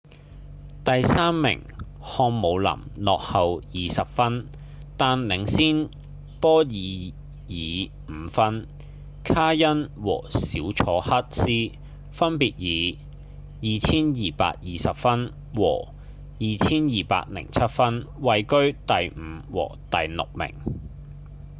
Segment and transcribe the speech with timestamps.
[0.83, 1.61] 第三名
[2.01, 2.71] 漢姆林
[3.05, 4.47] 落後20分
[4.97, 5.89] 但領先
[6.39, 7.13] 波伊
[8.09, 8.67] 爾5分
[9.23, 11.51] 卡恩和小楚克斯
[12.09, 12.97] 分別以
[13.61, 15.89] 2220分和
[16.39, 20.55] 2207分位居第五和第六名